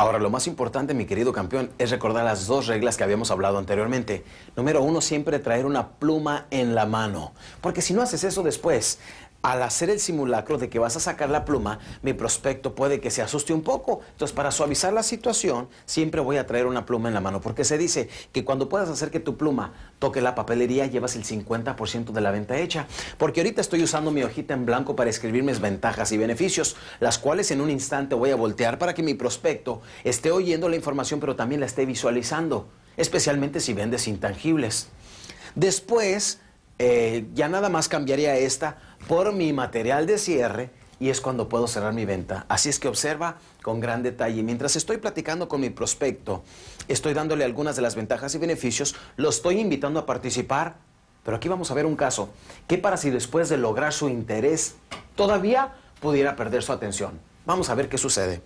[0.00, 3.58] Ahora, lo más importante, mi querido campeón, es recordar las dos reglas que habíamos hablado
[3.58, 4.24] anteriormente.
[4.56, 7.34] Número uno, siempre traer una pluma en la mano.
[7.60, 8.98] Porque si no haces eso después,
[9.42, 13.10] al hacer el simulacro de que vas a sacar la pluma, mi prospecto puede que
[13.10, 14.00] se asuste un poco.
[14.12, 17.64] Entonces, para suavizar la situación, siempre voy a traer una pluma en la mano, porque
[17.64, 22.12] se dice que cuando puedas hacer que tu pluma toque la papelería, llevas el 50%
[22.12, 22.86] de la venta hecha.
[23.16, 27.18] Porque ahorita estoy usando mi hojita en blanco para escribir mis ventajas y beneficios, las
[27.18, 31.18] cuales en un instante voy a voltear para que mi prospecto esté oyendo la información,
[31.18, 34.88] pero también la esté visualizando, especialmente si vendes intangibles.
[35.54, 36.40] Después,
[36.78, 41.66] eh, ya nada más cambiaría esta por mi material de cierre y es cuando puedo
[41.66, 42.44] cerrar mi venta.
[42.48, 44.42] Así es que observa con gran detalle.
[44.42, 46.44] Mientras estoy platicando con mi prospecto,
[46.88, 50.76] estoy dándole algunas de las ventajas y beneficios, lo estoy invitando a participar.
[51.24, 52.30] Pero aquí vamos a ver un caso.
[52.66, 54.76] ¿Qué para si después de lograr su interés
[55.16, 57.18] todavía pudiera perder su atención?
[57.46, 58.42] Vamos a ver qué sucede.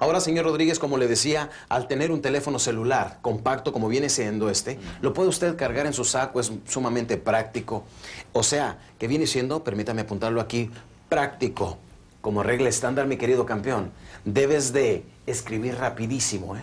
[0.00, 4.48] Ahora, señor Rodríguez, como le decía, al tener un teléfono celular compacto como viene siendo
[4.48, 7.84] este, lo puede usted cargar en su saco, es sumamente práctico.
[8.32, 10.70] O sea, que viene siendo, permítame apuntarlo aquí,
[11.10, 11.76] práctico.
[12.22, 13.92] Como regla estándar, mi querido campeón,
[14.24, 16.56] debes de escribir rapidísimo.
[16.56, 16.62] ¿eh?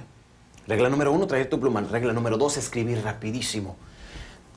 [0.67, 1.81] Regla número uno, traer tu pluma.
[1.81, 3.75] Regla número dos, escribir rapidísimo.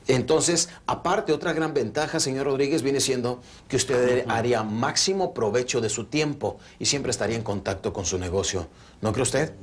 [0.07, 5.89] Entonces, aparte, otra gran ventaja, señor Rodríguez, viene siendo que usted haría máximo provecho de
[5.89, 8.67] su tiempo y siempre estaría en contacto con su negocio.
[9.01, 9.53] ¿No cree usted?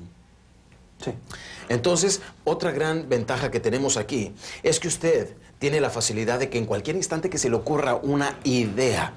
[1.05, 1.13] Sí.
[1.69, 6.59] Entonces, otra gran ventaja que tenemos aquí es que usted tiene la facilidad de que
[6.59, 9.15] en cualquier instante que se le ocurra una idea,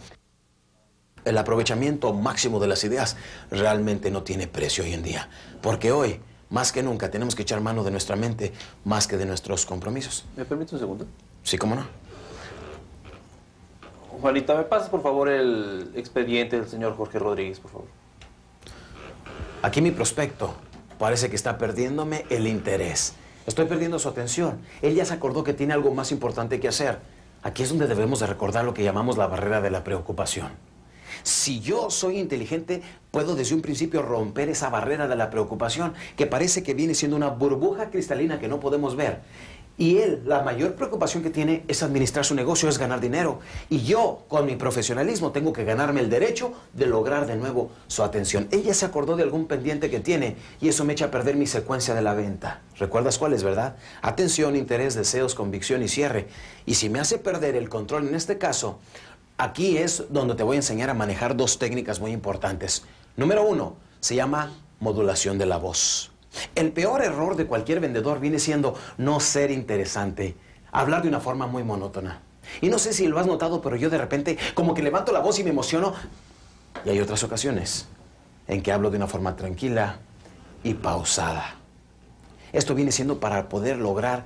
[1.23, 3.15] el aprovechamiento máximo de las ideas
[3.51, 5.29] realmente no tiene precio hoy en día.
[5.61, 6.19] Porque hoy
[6.51, 8.53] más que nunca tenemos que echar mano de nuestra mente
[8.85, 10.25] más que de nuestros compromisos.
[10.37, 11.07] ¿Me permite un segundo?
[11.43, 11.85] Sí, cómo no.
[14.21, 17.87] Juanita, ¿me pasas por favor el expediente del señor Jorge Rodríguez, por favor?
[19.63, 20.53] Aquí mi prospecto
[20.99, 23.13] parece que está perdiéndome el interés.
[23.47, 24.59] Estoy perdiendo su atención.
[24.83, 26.99] Él ya se acordó que tiene algo más importante que hacer.
[27.41, 30.49] Aquí es donde debemos de recordar lo que llamamos la barrera de la preocupación.
[31.23, 36.27] Si yo soy inteligente, puedo desde un principio romper esa barrera de la preocupación que
[36.27, 39.21] parece que viene siendo una burbuja cristalina que no podemos ver.
[39.77, 43.39] Y él, la mayor preocupación que tiene es administrar su negocio, es ganar dinero.
[43.67, 48.03] Y yo, con mi profesionalismo, tengo que ganarme el derecho de lograr de nuevo su
[48.03, 48.47] atención.
[48.51, 51.47] Ella se acordó de algún pendiente que tiene y eso me echa a perder mi
[51.47, 52.61] secuencia de la venta.
[52.77, 53.75] ¿Recuerdas cuál es, verdad?
[54.03, 56.27] Atención, interés, deseos, convicción y cierre.
[56.67, 58.79] Y si me hace perder el control en este caso,
[59.41, 62.83] Aquí es donde te voy a enseñar a manejar dos técnicas muy importantes.
[63.17, 66.11] Número uno, se llama modulación de la voz.
[66.53, 70.35] El peor error de cualquier vendedor viene siendo no ser interesante,
[70.71, 72.21] hablar de una forma muy monótona.
[72.61, 75.21] Y no sé si lo has notado, pero yo de repente como que levanto la
[75.21, 75.95] voz y me emociono.
[76.85, 77.87] Y hay otras ocasiones
[78.47, 79.97] en que hablo de una forma tranquila
[80.63, 81.55] y pausada.
[82.53, 84.23] Esto viene siendo para poder lograr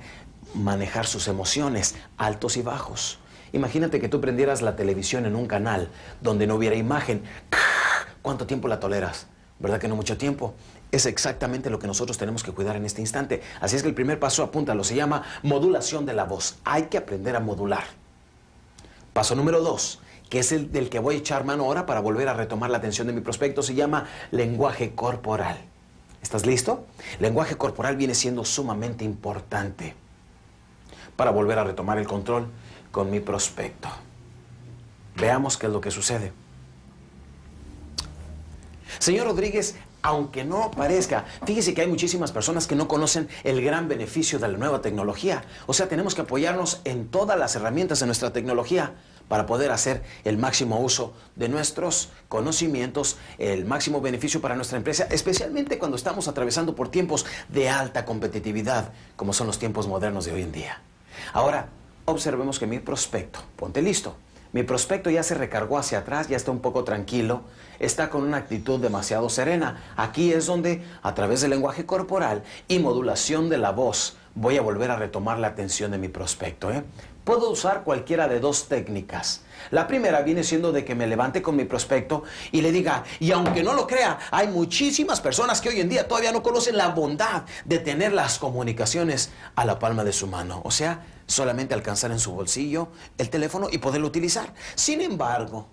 [0.52, 3.18] manejar sus emociones, altos y bajos.
[3.56, 5.88] Imagínate que tú prendieras la televisión en un canal
[6.20, 7.22] donde no hubiera imagen.
[8.22, 9.28] ¿Cuánto tiempo la toleras?
[9.58, 10.52] ¿Verdad que no mucho tiempo?
[10.92, 13.40] Es exactamente lo que nosotros tenemos que cuidar en este instante.
[13.62, 16.58] Así es que el primer paso, apúntalo, se llama modulación de la voz.
[16.64, 17.84] Hay que aprender a modular.
[19.14, 22.28] Paso número dos, que es el del que voy a echar mano ahora para volver
[22.28, 25.56] a retomar la atención de mi prospecto, se llama lenguaje corporal.
[26.20, 26.84] ¿Estás listo?
[27.20, 29.94] Lenguaje corporal viene siendo sumamente importante
[31.16, 32.50] para volver a retomar el control
[32.96, 33.90] con mi prospecto.
[35.16, 36.32] Veamos qué es lo que sucede.
[38.98, 43.86] Señor Rodríguez, aunque no parezca, fíjese que hay muchísimas personas que no conocen el gran
[43.86, 45.44] beneficio de la nueva tecnología.
[45.66, 48.94] O sea, tenemos que apoyarnos en todas las herramientas de nuestra tecnología
[49.28, 55.06] para poder hacer el máximo uso de nuestros conocimientos, el máximo beneficio para nuestra empresa,
[55.10, 60.32] especialmente cuando estamos atravesando por tiempos de alta competitividad, como son los tiempos modernos de
[60.32, 60.80] hoy en día.
[61.34, 61.68] Ahora,
[62.06, 64.16] observemos que mi prospecto, ponte listo,
[64.52, 67.42] mi prospecto ya se recargó hacia atrás, ya está un poco tranquilo,
[67.78, 69.82] está con una actitud demasiado serena.
[69.96, 74.62] Aquí es donde, a través del lenguaje corporal y modulación de la voz, voy a
[74.62, 76.70] volver a retomar la atención de mi prospecto.
[76.70, 76.84] ¿eh?
[77.26, 79.42] Puedo usar cualquiera de dos técnicas.
[79.72, 83.32] La primera viene siendo de que me levante con mi prospecto y le diga, y
[83.32, 86.90] aunque no lo crea, hay muchísimas personas que hoy en día todavía no conocen la
[86.90, 90.60] bondad de tener las comunicaciones a la palma de su mano.
[90.64, 94.54] O sea, solamente alcanzar en su bolsillo el teléfono y poderlo utilizar.
[94.76, 95.66] Sin embargo,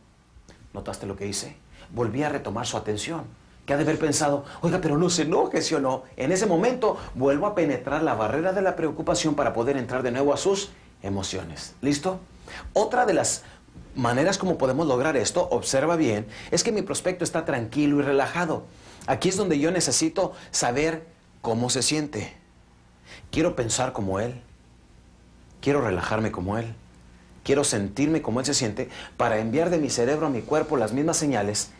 [0.73, 1.55] ¿notaste lo que hice?
[1.91, 3.25] Volví a retomar su atención.
[3.67, 6.03] Que ha de haber pensado, oiga, pero no se enoje, ¿sí o no?
[6.17, 10.11] En ese momento vuelvo a penetrar la barrera de la preocupación para poder entrar de
[10.11, 10.71] nuevo a sus
[11.03, 11.75] emociones.
[11.81, 12.19] ¿Listo?
[12.73, 13.43] Otra de las
[13.95, 18.65] maneras como podemos lograr esto, observa bien, es que mi prospecto está tranquilo y relajado.
[19.05, 21.05] Aquí es donde yo necesito saber
[21.41, 22.33] cómo se siente.
[23.31, 24.41] Quiero pensar como él.
[25.61, 26.73] Quiero relajarme como él.
[27.43, 30.93] Quiero sentirme como él se siente para enviar de mi cerebro a mi cuerpo las
[30.93, 31.71] mismas señales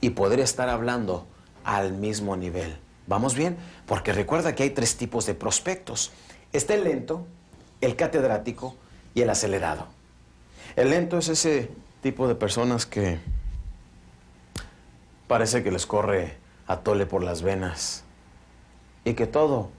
[0.00, 1.26] y poder estar hablando
[1.64, 2.76] al mismo nivel.
[3.06, 3.56] ¿Vamos bien?
[3.86, 6.12] Porque recuerda que hay tres tipos de prospectos.
[6.52, 7.26] Está lento,
[7.86, 8.74] el catedrático
[9.14, 9.86] y el acelerado.
[10.74, 11.70] El lento es ese
[12.02, 13.18] tipo de personas que
[15.28, 16.36] parece que les corre
[16.66, 18.02] a tole por las venas
[19.04, 19.70] y que todo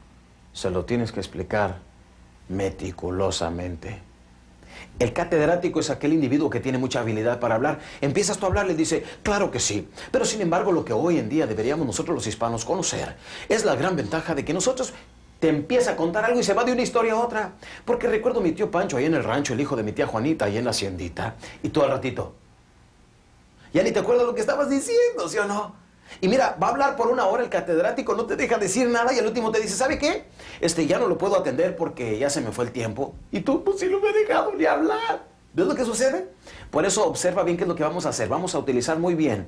[0.53, 1.79] se lo tienes que explicar
[2.47, 3.99] meticulosamente.
[4.99, 7.79] El catedrático es aquel individuo que tiene mucha habilidad para hablar.
[7.99, 9.89] Empiezas tú a hablar, le dice, claro que sí.
[10.11, 13.17] Pero sin embargo, lo que hoy en día deberíamos nosotros los hispanos conocer
[13.49, 14.93] es la gran ventaja de que nosotros
[15.39, 17.53] te empieza a contar algo y se va de una historia a otra.
[17.85, 20.07] Porque recuerdo a mi tío Pancho ahí en el rancho, el hijo de mi tía
[20.07, 22.33] Juanita ahí en la haciendita, y todo el ratito.
[23.73, 25.75] Ya ni te acuerdas lo que estabas diciendo, ¿sí o no?
[26.21, 29.13] Y mira, va a hablar por una hora el catedrático, no te deja decir nada
[29.13, 30.25] y al último te dice, ¿sabe qué?
[30.61, 33.13] Este, ya no lo puedo atender porque ya se me fue el tiempo.
[33.31, 35.25] Y tú, pues sí, no me he dejado ni hablar.
[35.53, 36.29] ¿Ves lo que sucede?
[36.71, 38.29] Por eso observa bien qué es lo que vamos a hacer.
[38.29, 39.47] Vamos a utilizar muy bien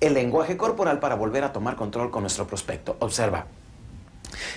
[0.00, 2.96] el lenguaje corporal para volver a tomar control con nuestro prospecto.
[3.00, 3.46] Observa.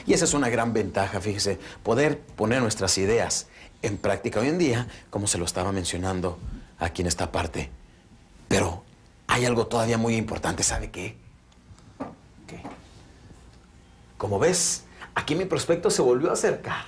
[0.10, 3.46] Y esa es una gran ventaja, fíjese, poder poner nuestras ideas
[3.84, 6.40] en práctica hoy en día, como se lo estaba mencionando
[6.80, 7.70] aquí en esta parte.
[8.48, 8.82] Pero
[9.28, 11.16] hay algo todavía muy importante, ¿sabe qué?
[14.18, 16.86] Como ves, aquí mi prospecto se volvió a acercar.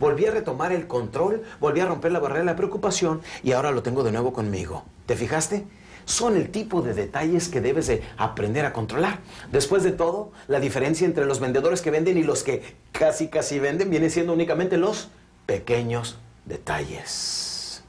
[0.00, 3.72] Volví a retomar el control, volví a romper la barrera de la preocupación y ahora
[3.72, 4.84] lo tengo de nuevo conmigo.
[5.04, 5.66] ¿Te fijaste?
[6.04, 9.20] Son el tipo de detalles que debes de aprender a controlar.
[9.50, 12.62] Después de todo, la diferencia entre los vendedores que venden y los que
[12.92, 15.08] casi casi venden viene siendo únicamente los
[15.46, 17.82] pequeños detalles.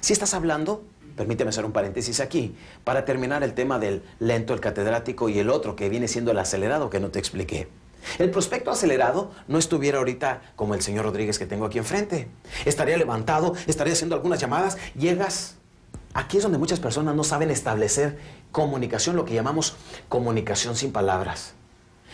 [0.00, 0.82] Si estás hablando,
[1.16, 5.50] permíteme hacer un paréntesis aquí, para terminar el tema del lento, el catedrático y el
[5.50, 7.68] otro que viene siendo el acelerado que no te expliqué.
[8.18, 12.28] El prospecto acelerado no estuviera ahorita como el señor Rodríguez que tengo aquí enfrente.
[12.64, 15.56] Estaría levantado, estaría haciendo algunas llamadas, llegas.
[16.14, 18.18] Aquí es donde muchas personas no saben establecer
[18.50, 19.76] comunicación, lo que llamamos
[20.08, 21.54] comunicación sin palabras.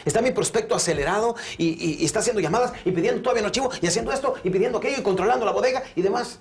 [0.04, 4.12] Está mi prospecto acelerado y, está haciendo llamadas y pidiendo todavía un archivo y haciendo
[4.12, 6.38] esto y pidiendo aquello y controlando la bodega y demás.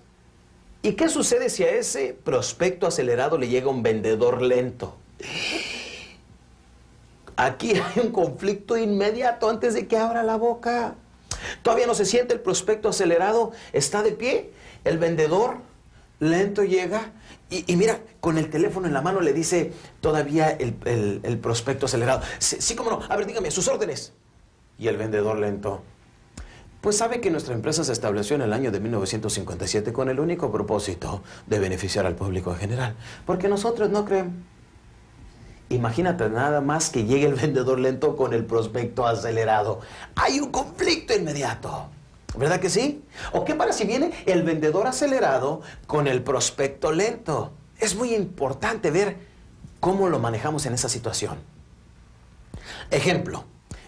[0.84, 4.96] ¿Y qué sucede si a ese prospecto acelerado le llega un vendedor lento?
[7.36, 10.96] Aquí hay un conflicto inmediato antes de que abra la boca.
[11.64, 14.52] Todavía no se siente el prospecto acelerado, está de pie.
[14.84, 15.58] El vendedor
[16.20, 17.12] lento llega
[17.50, 19.72] y, mira, con el teléfono en la mano le dice
[20.02, 22.22] todavía el, prospecto acelerado.
[22.40, 23.00] Sí, sí, cómo no.
[23.08, 24.14] A ver, dígame, sus órdenes.
[24.78, 25.82] Y el vendedor lento.
[26.82, 30.52] Pues sabe que nuestra empresa se estableció en el año de 1957 con el único
[30.52, 32.96] propósito de beneficiar al público en general.
[33.26, 34.34] Porque nosotros no creemos
[35.70, 39.82] Imagínate nada más que llegue el vendedor lento con el prospecto acelerado.
[40.16, 41.90] Hay un conflicto inmediato.
[42.38, 43.04] ¿Verdad que sí?
[43.34, 47.54] ¿O qué para si viene el vendedor acelerado con el prospecto lento?
[47.80, 49.18] Es muy importante ver
[49.80, 51.38] cómo lo manejamos en esa situación.
[52.92, 53.44] Ejemplo,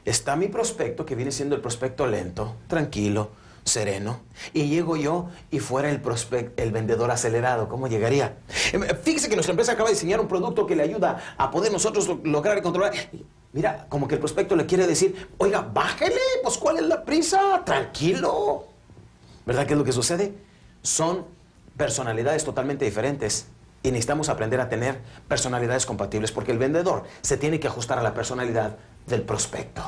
[0.05, 3.31] está mi prospecto que viene siendo el prospecto lento, tranquilo,
[3.63, 4.21] sereno
[4.53, 8.37] y llego yo y fuera el prospect, el vendedor acelerado, ¿cómo llegaría?
[8.73, 11.71] Em, fíjese que nuestra empresa acaba de diseñar un producto que le ayuda a poder
[11.71, 12.93] nosotros lograr y controlar.
[13.51, 17.63] Mira, como que el prospecto le quiere decir, oiga, bájele, pues ¿cuál es la prisa?
[17.65, 18.65] Tranquilo.
[19.45, 20.33] ¿Verdad que es lo que sucede?
[20.83, 21.25] Son
[21.75, 23.47] personalidades totalmente diferentes
[23.81, 28.03] y necesitamos aprender a tener personalidades compatibles porque el vendedor se tiene que ajustar a
[28.03, 28.77] la personalidad
[29.07, 29.83] del prospecto.